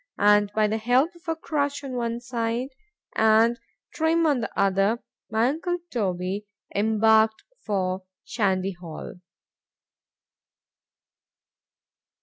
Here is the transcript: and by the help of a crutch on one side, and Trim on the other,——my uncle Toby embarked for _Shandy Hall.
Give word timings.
and 0.17 0.51
by 0.55 0.65
the 0.65 0.79
help 0.79 1.13
of 1.13 1.27
a 1.27 1.35
crutch 1.35 1.83
on 1.83 1.93
one 1.93 2.19
side, 2.19 2.69
and 3.15 3.59
Trim 3.93 4.25
on 4.25 4.39
the 4.39 4.49
other,——my 4.59 5.47
uncle 5.47 5.77
Toby 5.91 6.47
embarked 6.73 7.43
for 7.63 8.01
_Shandy 8.25 8.75
Hall. 8.75 9.19